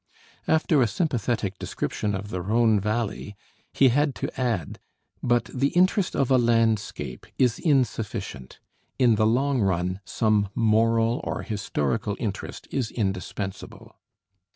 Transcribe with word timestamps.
After 0.47 0.81
a 0.81 0.87
sympathetic 0.87 1.59
description 1.59 2.15
of 2.15 2.29
the 2.29 2.41
Rhone 2.41 2.79
valley, 2.79 3.35
he 3.71 3.89
had 3.89 4.15
to 4.15 4.31
add, 4.35 4.79
"But 5.21 5.43
the 5.53 5.67
interest 5.77 6.15
of 6.15 6.31
a 6.31 6.39
landscape 6.39 7.27
is 7.37 7.59
insufficient; 7.59 8.59
in 8.97 9.13
the 9.13 9.27
long 9.27 9.61
run, 9.61 9.99
some 10.03 10.49
moral 10.55 11.21
or 11.23 11.43
historical 11.43 12.17
interest 12.19 12.67
is 12.71 12.89
indispensable." 12.89 13.95